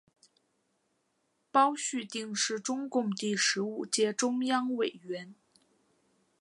[1.51, 5.35] 包叙定是中共第十五届中央委员。